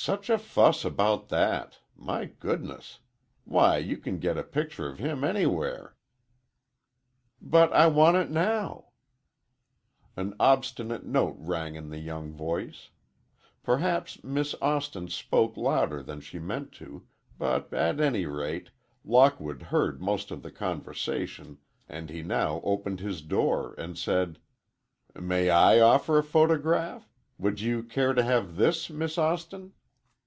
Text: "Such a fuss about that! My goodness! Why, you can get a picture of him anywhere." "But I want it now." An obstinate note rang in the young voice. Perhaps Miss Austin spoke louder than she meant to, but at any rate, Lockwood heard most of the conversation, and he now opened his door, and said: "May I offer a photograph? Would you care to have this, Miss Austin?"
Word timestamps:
"Such 0.00 0.30
a 0.30 0.38
fuss 0.38 0.84
about 0.84 1.28
that! 1.28 1.80
My 1.96 2.26
goodness! 2.26 3.00
Why, 3.44 3.78
you 3.78 3.96
can 3.96 4.20
get 4.20 4.38
a 4.38 4.44
picture 4.44 4.88
of 4.88 5.00
him 5.00 5.24
anywhere." 5.24 5.96
"But 7.42 7.72
I 7.72 7.88
want 7.88 8.16
it 8.16 8.30
now." 8.30 8.90
An 10.16 10.34
obstinate 10.38 11.04
note 11.04 11.34
rang 11.36 11.74
in 11.74 11.88
the 11.88 11.98
young 11.98 12.30
voice. 12.32 12.90
Perhaps 13.64 14.22
Miss 14.22 14.54
Austin 14.62 15.08
spoke 15.08 15.56
louder 15.56 16.00
than 16.00 16.20
she 16.20 16.38
meant 16.38 16.70
to, 16.74 17.04
but 17.36 17.72
at 17.74 17.98
any 18.00 18.24
rate, 18.24 18.70
Lockwood 19.04 19.62
heard 19.62 20.00
most 20.00 20.30
of 20.30 20.42
the 20.44 20.52
conversation, 20.52 21.58
and 21.88 22.08
he 22.08 22.22
now 22.22 22.60
opened 22.62 23.00
his 23.00 23.20
door, 23.20 23.74
and 23.76 23.98
said: 23.98 24.38
"May 25.16 25.50
I 25.50 25.80
offer 25.80 26.18
a 26.18 26.22
photograph? 26.22 27.10
Would 27.36 27.60
you 27.60 27.82
care 27.82 28.14
to 28.14 28.22
have 28.22 28.54
this, 28.54 28.88
Miss 28.90 29.18
Austin?" 29.18 29.72